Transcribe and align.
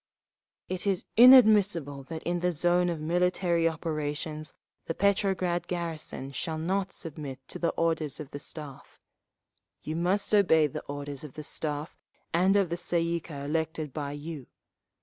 "It 0.67 0.87
is 0.87 1.05
inadmissible 1.15 2.01
that 2.05 2.23
in 2.23 2.39
the 2.39 2.51
zone 2.51 2.89
of 2.89 2.99
military 2.99 3.69
operations 3.69 4.55
the 4.85 4.95
Petrograd 4.95 5.67
garrison 5.67 6.31
shall 6.31 6.57
not 6.57 6.91
submit 6.91 7.47
to 7.49 7.59
the 7.59 7.69
orders 7.73 8.19
of 8.19 8.31
the 8.31 8.39
Staff…. 8.39 8.99
You 9.83 9.95
must 9.95 10.33
obey 10.33 10.65
the 10.65 10.81
orders 10.85 11.23
of 11.23 11.33
the 11.33 11.43
Staff 11.43 11.95
and 12.33 12.55
of 12.55 12.69
the 12.69 12.77
Tsay 12.77 13.01
ee 13.03 13.19
kah 13.19 13.43
elected 13.45 13.93
by 13.93 14.13
you. 14.13 14.47